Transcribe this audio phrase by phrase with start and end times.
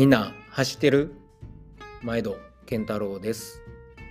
[0.00, 1.12] みんな走ってる？
[2.00, 3.60] 毎度健太郎です。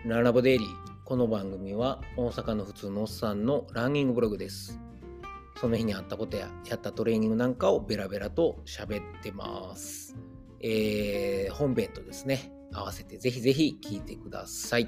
[0.05, 0.69] ランラボデイリー。
[1.03, 4.79] この番組は大阪の普通のおっさんのランニングブログです。
[5.59, 10.15] その日にあったことややったトレーニングなんかをベラベラと喋ってます。
[10.61, 14.87] えー、本編とですね合わせてぜひぜひ聞いてください。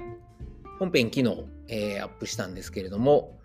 [0.78, 3.40] 本編昨日、えー、アップしたんですけれども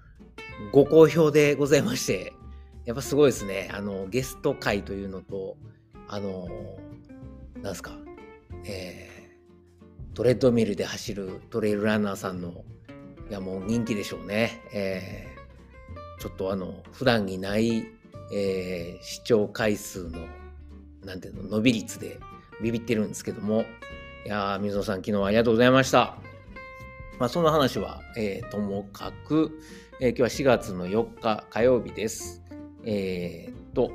[0.71, 2.33] ご好評でございまして
[2.86, 3.71] やっぱすごいですね。
[3.74, 5.57] あのゲスト会というのと
[6.07, 6.47] あの
[7.61, 7.92] なんすか、
[8.66, 12.64] えー、トレッドミルで走るトレイルランナーさんの、
[13.29, 14.61] いやもう人気でしょうね。
[14.74, 17.86] えー、ちょっとあの、普段にない、
[18.34, 20.20] えー、視聴回数の、
[21.04, 22.20] なんていうの、伸び率で
[22.62, 23.65] ビビってるんですけども、
[24.26, 26.18] いや、水野さん、昨日はありがとうございました。
[27.20, 29.60] まあ、その話は、えー、ともかく、
[30.00, 32.44] えー、今日は4月の4日火曜日です。
[32.84, 33.92] えー、と、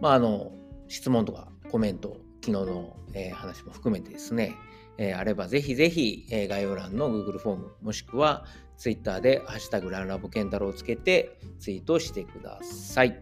[0.00, 0.52] まあ、あの、
[0.88, 4.56] 質問とかコメント昨日の、えー、話も含めてですね、
[4.98, 8.44] えー、あればぜひぜひ、えー、概要欄の Google フォームもしくは
[8.76, 13.16] Twitter でハッシュタグランラボケンタロウをつけてツイートしてください。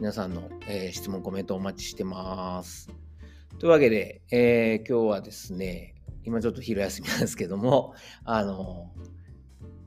[0.00, 2.90] 皆さんの、えー、質問、コメントお待ちしてます。
[3.60, 8.90] というわけで、えー、今日はですね、今ちょっと昼休みなんですけども、 あの、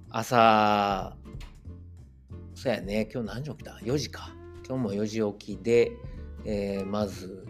[0.09, 1.17] 朝、
[2.55, 4.33] そうやね、今日何時起きた ?4 時か。
[4.65, 5.91] 今日も4時起きで、
[6.45, 7.46] えー、まず、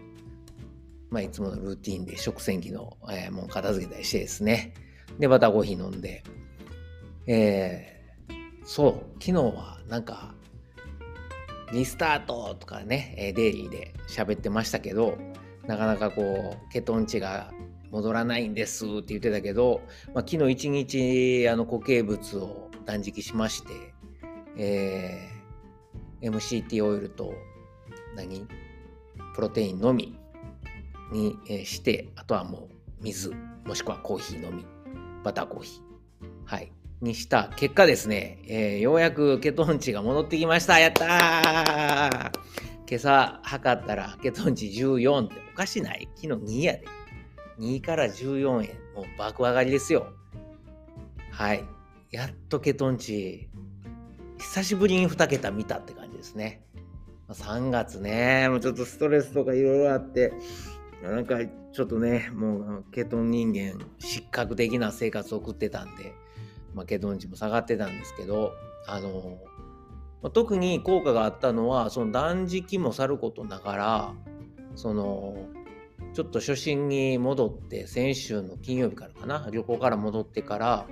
[1.10, 4.74] まあ、いつものルーティンで食洗機の、えー、もう片付けたりしてですね。
[5.18, 6.22] で、バターコーヒー飲んで、
[7.26, 10.34] えー、そう、昨日はなんか、
[11.72, 15.18] リスタートとかね、デイリーで喋ってましたけど、
[15.66, 17.52] なかなかこう、ケトン値が
[17.90, 19.82] 戻らないんですって言ってたけど、
[20.14, 23.94] まあ、昨日一日あの固形物を断食しまして、
[24.56, 27.34] えー、MCT オイルと
[28.16, 28.46] 何？
[29.34, 30.17] プロテインのみ
[31.12, 33.32] にして、あとはもう水、
[33.64, 34.64] もしくはコーヒーのみ、
[35.24, 40.78] バターコーヒー、はい、にした結果ですね、えー、ようやくケトン値が戻ってきました。
[40.78, 42.30] やったー
[42.88, 46.08] 今朝測ったらケトン値14っておかしない？
[46.16, 46.84] 昨日2やで。
[47.58, 50.12] 2から14円、もう爆上がりですよ。
[51.32, 51.64] はい。
[52.10, 53.48] やっとケトン値、
[54.38, 56.62] 久しぶりに2桁見たって感じですね。
[57.28, 60.32] 3月ね、もうちょっとストレスとかいろいろあって、
[61.02, 61.36] なんか
[61.72, 66.14] ちょっとね、もうケトン人間、失格的な生活を送ってたんで、
[66.74, 68.52] まあ、ケトン値も下がってたんですけど、
[68.86, 69.38] あの、
[70.22, 74.14] ま、特に効果があったのは、その断食もさることながら、
[74.74, 75.46] その、
[76.14, 80.86] ちょっと初心に戻って、先週の金曜日からかな、旅行から戻ってから、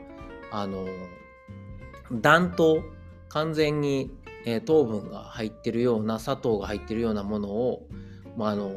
[0.53, 0.87] あの、
[2.12, 2.83] 暖冬、
[3.28, 4.12] 完全に、
[4.44, 7.88] えー、糖分が入ってるような、砂糖が入ってるようなものを、
[8.37, 8.77] まあ、あの、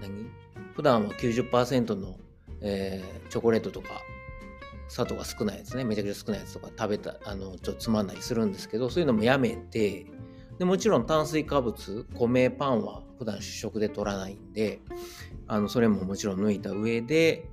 [0.00, 0.30] 何？
[0.78, 2.14] 普段は90%の、
[2.60, 4.00] えー、チョコレートとか
[4.86, 5.82] 砂糖が少ないやつね。
[5.82, 10.06] めちゃくちゃ少ないやつとか食べたあのちょっとつまんないするんですけどそういうのもやめて
[10.56, 14.80] でもちろん炭水化物米パンは普段主食で取らないんで
[15.48, 17.50] あのそれももちろん抜いた上で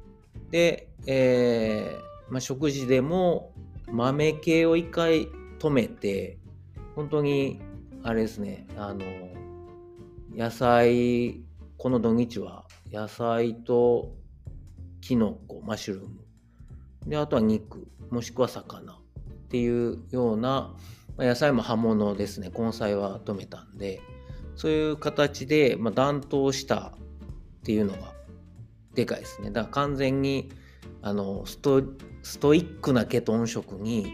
[0.51, 3.53] で、えーまあ、食事でも
[3.87, 6.37] 豆系を一回止めて
[6.95, 7.59] 本当に
[8.03, 9.03] あれですねあの
[10.31, 11.41] 野菜
[11.79, 14.13] この土日は野菜と
[15.01, 16.09] キノコ、マッシュルーム。
[17.07, 18.97] で、あとは肉、もしくは魚っ
[19.49, 20.75] ていうような、
[21.17, 22.51] ま、野菜も葉物ですね。
[22.57, 24.01] 根菜は止めたんで、
[24.55, 28.13] そういう形で、まあ、暖冬したっていうのが
[28.93, 29.51] でかいですね。
[29.51, 30.49] だから完全に
[31.01, 31.83] あのスト
[32.23, 34.07] ストイックなケトン食に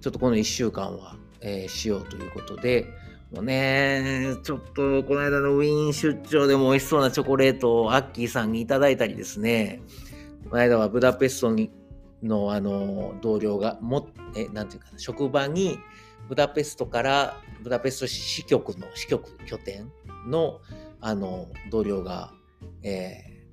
[0.00, 2.86] ちょっとこの1週間は、えー、しようということで、
[3.32, 9.82] もうね、ちょっとこの間のウィーン出張でも美味しそうなチョコレートをアッキーさんにいただいたりですね、
[10.48, 11.70] この間はブダペストに
[12.22, 15.78] のあの同僚がもえなんていうかな職場に
[16.28, 19.90] ブダペストからブダペスト支局の支局拠点
[20.26, 20.60] の
[21.00, 22.32] あの同僚が、
[22.82, 23.44] え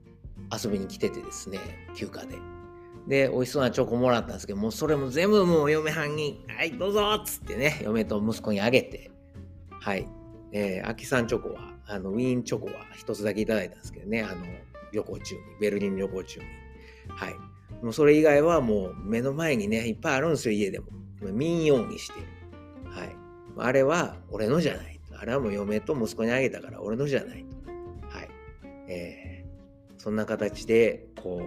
[0.50, 1.60] ー、遊びに来ててですね
[1.96, 2.36] 休暇で。
[3.07, 9.12] で美味しそうなチョコもらったんですけどもうそれも全部もう嫁はんに「はいどうぞ」っつってね嫁と息子にあげて
[9.88, 10.06] はい。
[10.51, 14.45] えー、秋さんチョコは、あの、ウィーンチョコは一つだけいただいたんですけどね、あの、
[14.92, 16.45] 旅行中に、ベルリン旅行中に。
[17.07, 17.36] はい。
[17.81, 20.88] もうそれ以外はもう目の前にね、いっぱいあるんですよ、家でも。
[21.22, 22.19] 民謡にして。
[22.89, 23.16] はい。
[23.60, 25.00] あれは俺のじゃない。
[25.18, 27.45] あれはもう嫁と息子にあげたから俺のじゃない。
[28.10, 28.30] はい。
[28.89, 31.42] えー、そんな形で、こ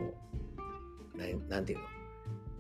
[1.14, 1.26] う、な
[1.56, 1.84] なんていうの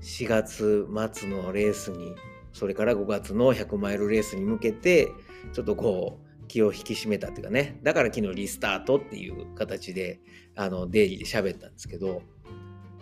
[0.02, 2.14] ?4 月末のレースに、
[2.52, 5.12] それから5月の100マイルレースに向けて、
[5.52, 7.78] ちょっとこう、気を引き締めたっていうかね。
[7.84, 10.18] だから昨日リスタートっていう形で
[10.56, 12.22] あのデイリーで喋ったんですけど。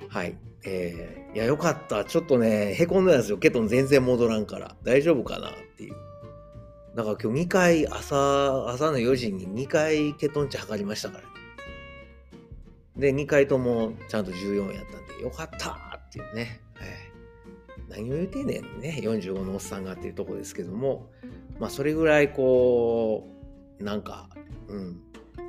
[0.08, 0.36] はい。
[0.64, 2.04] えー、いやよかった。
[2.04, 3.38] ちょっとねへこんでたんですよ。
[3.38, 4.76] ケトン全然戻らんから。
[4.82, 5.94] 大丈夫かなっていう。
[6.94, 11.28] だから今日2回朝朝の4時に2回ケトン値測りましたからね。
[12.98, 16.60] で2回ともちゃんと14やったんでよかったっていうね、
[17.88, 19.00] 何を言うてんねんね。
[19.02, 21.10] 45のおっさんがっていうとこですけども。
[21.58, 23.28] まあそれぐらいこ
[23.80, 24.30] うなんか
[24.68, 25.00] うん。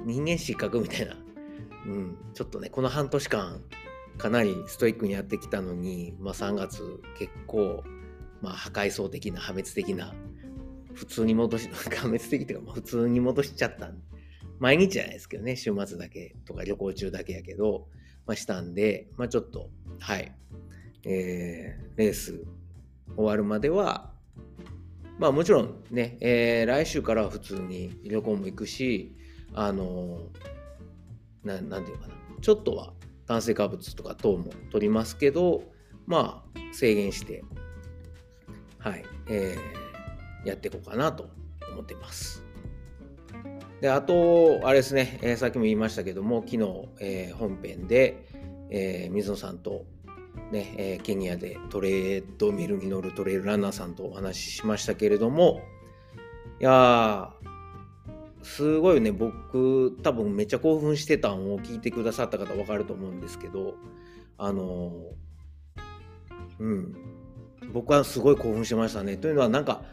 [0.05, 1.15] 人間失格みたいな、
[1.85, 3.61] うん、ちょっとねこの半年間
[4.17, 7.83] かなりストイックにやってきたのに、まあ、3月結構、
[8.41, 10.13] まあ、破壊層的な破滅的な
[10.93, 13.91] 普通に戻し 破滅的っていうか、普通に戻しちゃった
[14.59, 17.87] 毎日じゃないですけどね週末だけとか旅行中だけやけど、
[18.25, 19.69] まあ、したんで、まあ、ちょっと
[19.99, 20.35] はい。
[21.05, 22.45] えー、レース
[23.15, 24.11] 終わるまでは、
[25.17, 29.15] まあもちろんね、えー、来週からは普通に旅行も行くし、
[29.53, 32.93] あのー、ななんていうかな、ちょっとは
[33.25, 35.63] 炭水化物とか等も取りますけど、
[36.05, 37.43] まあ制限して、
[38.77, 41.29] はい、えー、やっていこうかなと
[41.73, 42.43] 思ってます。
[43.81, 48.25] で、あと、あれですね、えー、さっきも言いましたけども、昨日、えー、本編で、
[48.69, 49.85] えー、水野さんと
[50.51, 55.61] ね、えー、ケニアでトレードミルに乗るトレイルランナーさんとお話ししましたけれども、
[56.59, 57.31] いや
[58.43, 63.75] すごいね、僕、多分めっちゃ興奮してたんを聞いてくださった方分かると思うんですけど、
[64.37, 64.93] あの
[66.59, 66.95] うん、
[67.73, 69.17] 僕はすごい興奮しましたね。
[69.17, 69.83] というのは、なんか、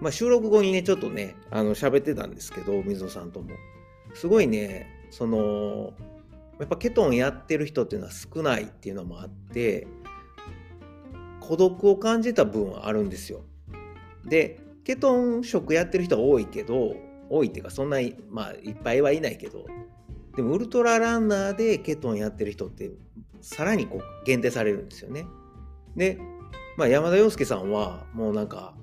[0.00, 3.50] まあ、収録後にね、ちょっとね、あの喋ってたんですけど、水野さんとも。
[4.14, 5.92] すごいね、その、
[6.58, 9.86] やっぱケトンやってる人っていうのは少ないっていうのもあって
[11.40, 13.44] 孤独を感じた分はあるんですよ。
[14.24, 16.96] でケトン食やってる人は多いけど
[17.30, 19.66] 多いっていうかそんなにまあいっぱいはいないけど
[20.36, 22.90] でもウルトラランナーでケトンやってる人って
[23.40, 25.26] さらにこう限定されるんですよね。
[25.96, 26.18] で、
[26.76, 28.74] まあ、山田洋介さんはもうなんか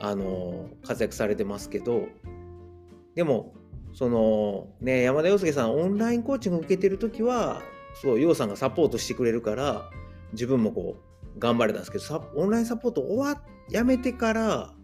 [0.00, 2.08] あの活躍されてますけど
[3.14, 3.54] でも
[3.92, 7.62] そのね山田洋介さんオンラインコーチング受けてる時は
[8.00, 9.90] そう陽さんがサポートしてくれるから
[10.32, 10.96] 自分もこ
[11.36, 14.74] う頑張れたんですけどオンラインサポート終わやめてから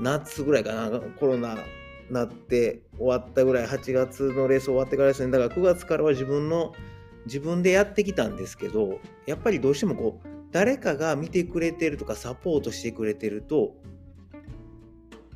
[0.00, 1.58] 夏ぐらいかなコロナ
[2.10, 6.72] なって終わったぐらい8月のレース終わってからですねだから9月からは自分の
[7.26, 13.74] 自分でやってきたんですけどやっぱりどうしてもこう誰かが見てくれてるとかサポートしてくれてると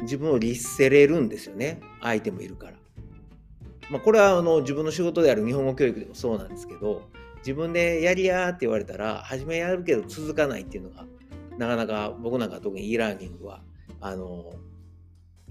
[0.03, 2.73] 自分を律せれるんですよね相手もいるから。
[3.91, 7.03] まあ、これはあの自分の仕事である日本語教育でもそうなんですけど
[7.39, 11.05] 自分でやりやーって言われたら初めやるけど続かないっていうのが
[11.59, 13.63] なかなか僕なんか特に e ラーニングは
[14.01, 14.51] あの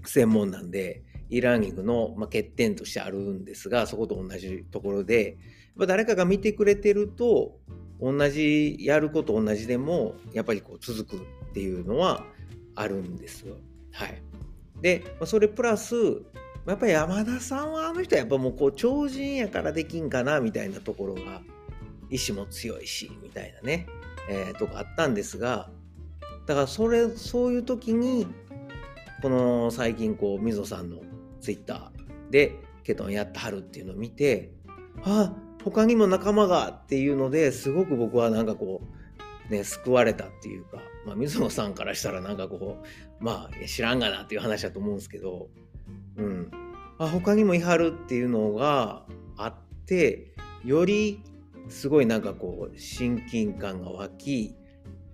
[0.04, 5.38] 専門なんで e ラーニングの、ま、欠点としてあるんですがそこと同じところで
[5.78, 7.58] や誰かが見てくれてると
[8.00, 12.24] 同じやること同じでもやっぱりこう続くっていうのは
[12.74, 13.56] あるんですよ。
[13.92, 14.22] はい。
[14.82, 15.94] で、それプラス、
[16.66, 21.42] やっぱり山田さんはあの人はやっぱもうこう超人やからできんかなみたいなところが
[22.08, 23.88] 意志も強いしみたいなね、
[24.28, 25.70] えー、とかあったんですが
[26.46, 28.28] だからそれそういう時に
[29.22, 30.98] この最近こう溝さんの
[31.40, 34.52] ツイッターでケトンやってはるっていうのを見て
[35.04, 35.32] あ
[35.64, 38.82] 他にも仲間がっていうのですごく僕はなんかこ
[39.48, 42.78] うね救われたっていうかまあ、水野さんからしたらなんかこ
[43.20, 45.48] うまあ知らんがなっていう話だと思うんですけど、
[46.16, 46.50] うん、
[46.98, 49.04] あ他にもいはるっていうのが
[49.36, 49.54] あっ
[49.86, 51.22] てより
[51.68, 54.54] すごいなんかこう親近感が湧き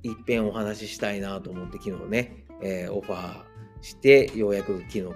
[0.02, 3.42] いっぺんお話ししたいなと思って昨日ね、えー、オファー
[3.80, 5.12] してようやく昨日こ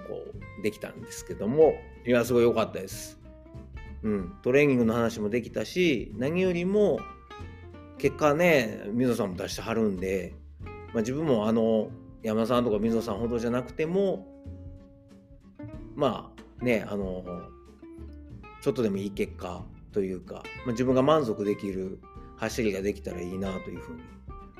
[0.59, 1.73] うできたんですけども
[2.05, 3.19] いやすごい良かったです。
[4.03, 6.99] うん、トレーニングの話もできたし何よりも
[7.97, 10.33] 結果ね水野さんも出してはるんで
[10.93, 11.89] まあ、自分もあの
[12.21, 14.27] 山田さんとか水野さんほどじゃなくても
[15.95, 16.31] ま
[16.61, 17.23] あねあの
[18.61, 21.99] ちょっとでもいい結果というか、まあ、自分が満足できる
[22.37, 24.01] 走りができたらいいなというふうに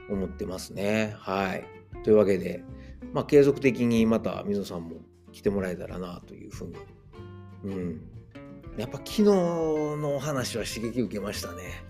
[0.10, 1.16] 思ってますね。
[1.18, 1.66] はい。
[2.04, 2.64] というわけで、
[3.14, 4.98] まあ、継続的にまた水野さんも
[5.32, 6.76] 来てもらえたらなというふうに。
[7.64, 8.02] うん。
[8.78, 11.84] やっぱ昨日のお話は刺激受けましたね。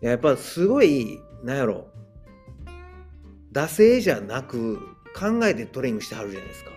[0.00, 1.88] やっぱすごい、なんやろ、
[3.52, 4.78] 惰性じゃなく
[5.14, 6.70] 考えてトレーニングしてはるじゃないですか。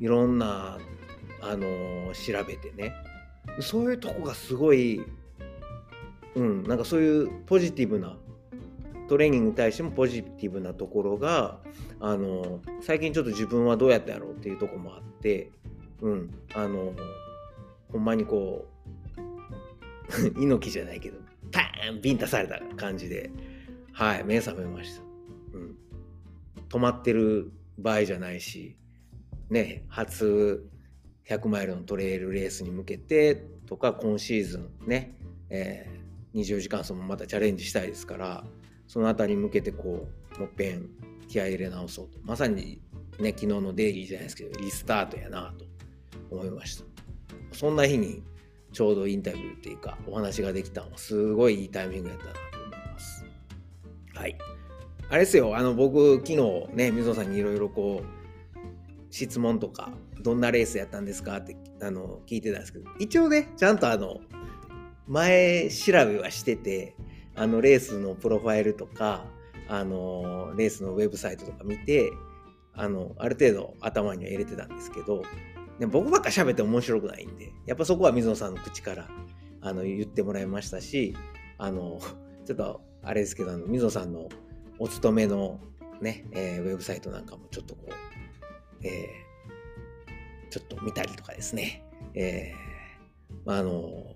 [0.00, 0.78] いろんな、
[1.40, 2.94] あの、調べてね。
[3.60, 5.02] そういうとこがすごい、
[6.34, 8.16] うん、なんかそういうポジティブな
[9.08, 11.58] トレーニングに対してもポジティブなところが
[12.00, 15.50] あの最近ちょっと自分はどうやったやろうっていうとこもあって
[16.00, 16.94] うんあの
[17.92, 18.66] ほんまにこ
[19.16, 19.20] う
[20.40, 21.18] 猪木じゃないけど
[21.50, 23.30] パーンビンタされた感じで
[23.92, 25.02] はい目覚めました、
[25.54, 25.76] うん、
[26.72, 28.76] 止まってる場合じゃないし
[29.50, 30.66] ね初
[31.28, 35.14] 100マイルのトレイルレースに向けてとか今シーズンね、
[35.50, 38.44] えー、24時間走もまたチャレンジしたいですから
[38.88, 40.88] その辺りに向けてこうもっぺん
[41.28, 42.18] 気合い入れ直そうと。
[42.22, 42.80] まさに
[43.18, 45.66] ね昨日のデイリーじゃないですけどリスタートやなと
[46.30, 46.84] 思いました。
[47.52, 48.22] そんな日に
[48.72, 53.24] ちょうどインタビューっていうかお話ができたのはすごいいいタイミングやったなと思います。
[54.14, 54.38] はい。
[55.12, 55.54] あれですよ。
[55.54, 56.36] あの僕昨日
[56.72, 59.90] ね水野さんにいろいろこう質問とか
[60.22, 64.20] どんなレースやったんですかってあの聞いてたんですけど一応ねちゃんとあの
[65.06, 66.96] 前調べはしてて
[67.36, 69.26] あのレースのプロファイルとか
[69.68, 72.10] あのレースのウェブサイトとか見て
[72.72, 75.24] あのある程度頭には入れてたんですけど
[75.78, 79.10] で僕ばっか喋って面白くないんでやっぱそこは水野さんの口から
[79.60, 81.14] あの言ってもらいましたし
[81.58, 82.00] あの
[82.46, 84.30] ちょっとあれですけどあの水野さんの
[84.82, 85.60] お勤めの
[86.00, 91.84] ね、えー、ウェブサイトなんかもちょっとこう、えー、ちょっと見たりとかですね、
[92.14, 94.14] えー、あの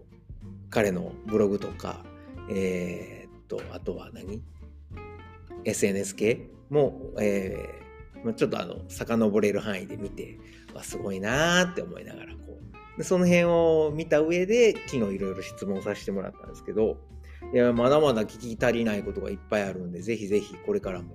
[0.70, 2.04] 彼のブログとか
[2.48, 4.42] えー、っと、あとは何
[5.64, 10.38] ?SNS 系も、えー、ちょっとあの、遡れる範囲で見て、
[10.74, 12.58] わ、すごいなーって思いながら、こ
[12.94, 12.98] う。
[12.98, 16.98] で、その辺を見た上で、昨日いろいろ質問させてもらったんですけど、
[17.52, 21.14] いや、まだまだ聞き足りないことがいっぱいあるんで、ぜひぜひこれからも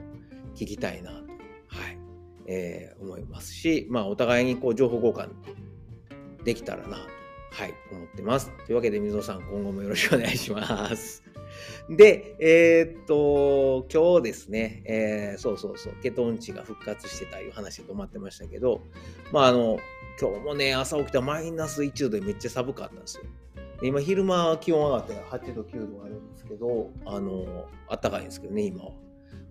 [0.55, 1.97] 聞きたいなと、はい、
[2.47, 5.29] えー、思いますし、まあ、お互いにこう、情報交換
[6.43, 7.21] できたらなと
[7.51, 8.49] はい、思ってます。
[8.65, 11.21] というわけで、水野さん、今後もよろしくお願いします。
[11.89, 18.81] で、えー、っと、今日ですね、えー、そうそうそう、ケトン値が復活してたいう話で止まってましたけど、
[19.33, 19.79] まあ、あの、
[20.19, 23.23] 今日もね、朝起きたマイナス1度でめっちゃ寒かったんですよ。
[23.81, 28.91] で今、昼間は気温上がって8度、9度あるんですけど、あの、暖かいんですけどね、今は。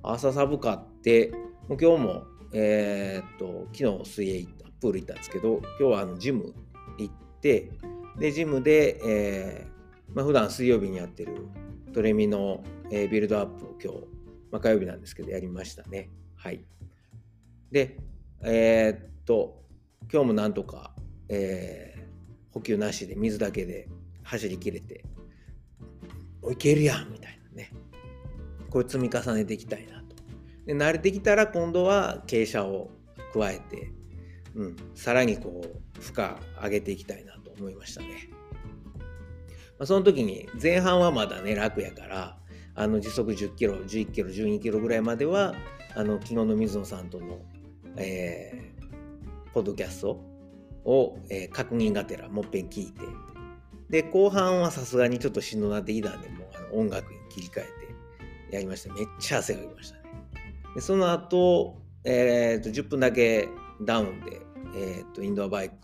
[0.03, 1.33] 朝寒かって、
[1.69, 6.55] もう今日も、えー、っと、昨日水泳行った、プール行ったんですけど、今日はあのジム
[6.99, 7.73] 行って、
[8.21, 11.49] で、ジムで、えー、まあ、普段水曜日にやってる
[11.93, 13.99] トレミの、えー、ビルドアップを今日、
[14.53, 16.09] まあ、火曜日なんですけど、やりましたね。
[16.37, 16.65] はい。
[17.73, 17.99] で、
[18.45, 19.65] えー、っと、
[20.13, 20.95] 今日もなんとか、
[21.29, 23.89] えー、補給なしで水だけで
[24.31, 25.05] 走りきれて、
[26.53, 27.73] いけるやんみたいなね。
[28.71, 30.17] これ積み重ねていきたいなと。
[30.67, 32.91] で、慣れてきたら今度は傾斜を
[33.35, 33.93] 加えて、
[34.55, 36.29] うん、さらにこう、負荷
[36.63, 38.31] 上げていきたいなと思いましたね。
[39.79, 42.39] まあ、その時に前半はまだね、楽やから、
[42.77, 45.57] あの時速10キロ、11キロ、12キロぐらいまでは、
[45.97, 47.41] あの昨日の水野さんとの、
[47.97, 50.23] えー、ポッドキャスト
[50.85, 53.03] を、えー、確認がてらもっぺん聞いて、
[53.91, 57.65] で、後半はさすがにちょっとしんどなっていたんで、もうあの音楽に切り替え
[58.49, 58.95] てやりました。
[58.95, 60.03] めっちゃ汗がきましたね。
[60.75, 63.49] でその後、えーと、10分だけ
[63.83, 64.41] ダウンで、
[64.77, 65.77] えーとインドアバイク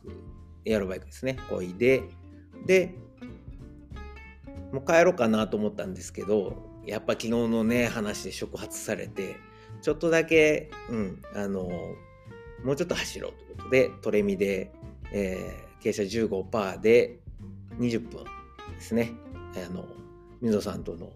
[0.67, 2.03] エアロバイクですね、こいで、
[2.67, 2.95] で、
[4.73, 9.37] もう帰ろうかなと思ったんですけど、やっぱ昨日のね、話で触発されて、
[9.81, 11.69] ちょっとだけ、うん、あの、
[12.65, 14.73] もうちょっと走ろうということで、トレミで、
[15.13, 17.21] えー、傾斜15%で
[17.79, 19.13] 20分ですね、
[19.55, 19.87] あの、
[20.41, 21.13] 水野さんとの、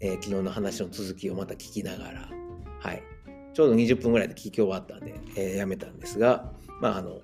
[0.00, 2.28] えー、昨日の話の続きをまた聞きながら、
[2.80, 3.02] はい、
[3.52, 7.20] ちょうど20分ぐらいで聞き終わったんで、えー、やめたんですが、まあ、あの、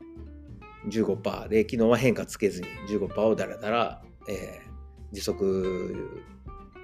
[0.88, 6.20] 15%で、昨日は変化つけずに15%をだらだら、えー、時速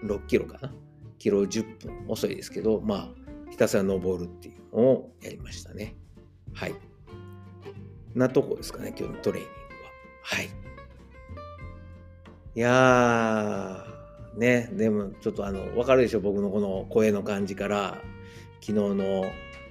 [0.05, 0.73] 6キロかな？
[1.19, 3.09] キロ10分遅いですけど、まあ、
[3.51, 5.95] ひたすら登るっていうのをやりましたね。
[6.53, 6.75] はい。
[8.15, 9.91] なとこですかね、今日のトレーニングは。
[10.23, 10.62] はい。
[12.55, 18.03] いやー、ね、でもちょっとあの、わかるでしょ、僕のこの声の感じから、
[18.61, 19.25] 昨日の、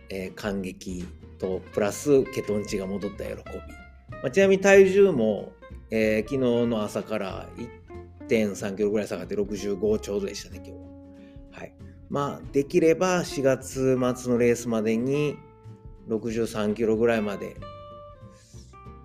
[0.10, 1.06] えー、感激
[1.38, 3.36] と、プラスケトン値が戻った喜び。
[3.36, 5.52] まあ、ちなみに体重も、
[5.92, 7.50] えー、昨日の朝から
[8.28, 10.78] 1.3キロぐらい下がって65ちょうどでしたね、今日は。
[11.52, 11.74] はい。
[12.10, 15.38] まあ、できれば4月末のレースまでに
[16.10, 17.58] 63キロぐらいまで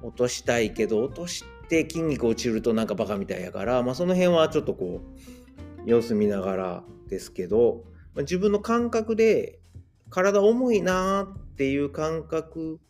[0.02, 5.00] 落としたいけど、落として筋肉落ちるとなんかバカみたいやから、まあその辺はちょっとこ
[5.85, 9.61] う、様子見ながらですけど、まあ、自分の感覚で
[10.11, 12.80] 体重いなっていう感覚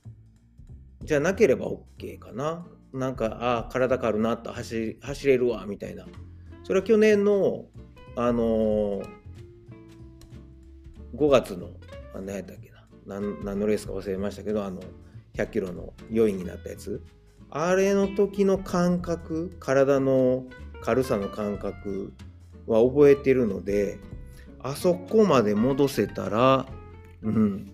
[1.03, 2.67] じゃなければ OK かな。
[2.93, 6.07] なんか、あ、体軽るなと走走れるわ、みたいな。
[6.65, 7.67] それは去年の、
[8.17, 9.07] あのー、
[11.15, 11.71] 5月の、
[12.15, 14.81] 何やったっけな何、何のレースか忘れましたけど、あの、
[15.35, 17.03] 100キロの4位になったやつ。
[17.51, 20.45] あれの時の感覚、体の
[20.83, 22.13] 軽さの感覚
[22.67, 23.99] は覚えてるので、
[24.63, 26.67] あそこまで戻せたら、
[27.23, 27.73] うん、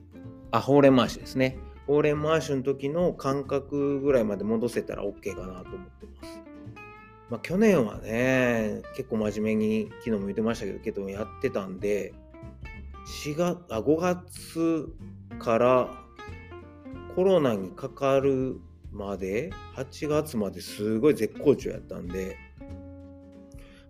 [0.50, 1.59] あ、ほうれん回しですね。
[1.87, 6.41] ほうれん回しの時の感覚ぐらいまで戻せたら OK かなと思ってます。
[7.31, 12.12] まあ、去年はね、結構真面目に、昨日も言ってましたけど、けどやってたんで、
[13.25, 14.88] 4月、あ、5月
[15.38, 15.88] から
[17.17, 18.61] コロナにかかる
[18.92, 22.37] まで、8月まですごい絶好調やったんで、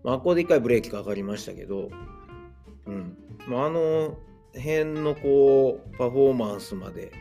[0.05, 1.91] まあ、ここで一回ブレーキかかりましたけど、
[2.87, 3.17] うん。
[3.47, 4.17] まあ、あの
[4.55, 7.13] 辺のこう、パフォーマンスまで、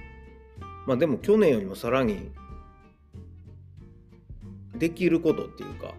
[0.88, 2.32] まあでも去年よりもさらに
[4.78, 5.94] できることっていうか、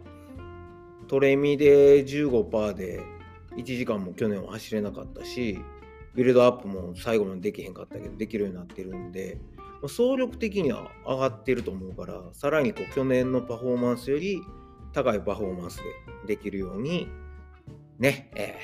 [1.09, 3.01] トレミで15%で
[3.57, 5.59] 1時間も去年は走れなかったし、
[6.15, 9.39] ビルドアップも最後までできへんかったけど、できるようになってるんで、
[9.89, 14.41] 総力的には上がってると思うから、さらにこう去年のパフォーマンスより
[14.93, 15.79] 高いパフォーマンス
[16.27, 17.09] でできるように、
[17.99, 18.59] ね、え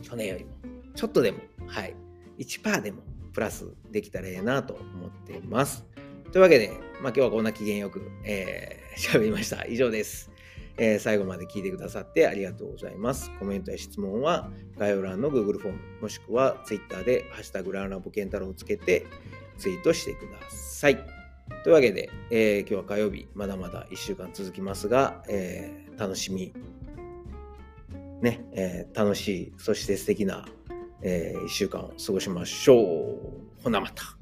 [0.00, 0.52] ー、去年よりも
[0.94, 1.94] ちょっとでも、はい、
[2.38, 5.86] 1%でもプラスできたらええなと思っています。
[6.32, 6.78] というわけで、まあ、
[7.08, 9.66] 今日はこんな機嫌よく、えー、喋りました。
[9.66, 10.30] 以上です。
[10.78, 13.30] えー、最後まで聞いてくださってありがとうございます。
[13.38, 19.06] コメントや質問は概要欄の Google フォーム、もしくは Twitter でハッシュタグランラボケンタロウをつけて
[19.62, 20.96] ツイートしてください。
[21.62, 26.52] というわけで、えー、今日は火曜日、まだまだ1週間続きますが、えー、楽しみ、
[28.20, 30.44] ね、えー、楽しい、そして素敵な、
[31.00, 33.62] え、1週間を過ごしましょう。
[33.62, 34.21] ほなまた。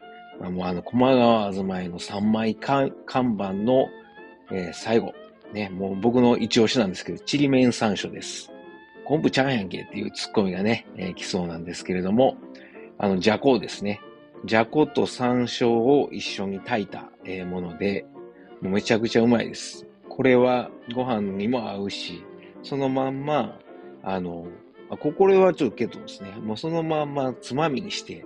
[0.49, 3.89] もうあの、駒川あずまいの3枚看板の、
[4.51, 5.13] えー、最後、
[5.53, 8.51] ね、もう僕の一押しなんですけど、ちりめん山椒です。
[9.05, 12.37] 昆布ちゃんやんけっていうツッコミがね、えー、来そうなんですけれども、
[12.97, 14.01] あの、じゃこですね。
[14.45, 18.05] じゃこと山椒を一緒に炊いた、えー、もので、
[18.61, 19.85] もうめちゃくちゃうまいです。
[20.09, 22.23] これはご飯にも合うし、
[22.63, 23.59] そのまんま、
[24.03, 24.47] あの、
[24.89, 28.25] あこれはちょっとけどですね、もうそのまんまつまみにして、